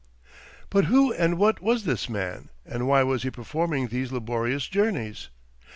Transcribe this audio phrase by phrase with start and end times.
[0.71, 5.29] But who and what was this man, and why was he performing these laborious journeys?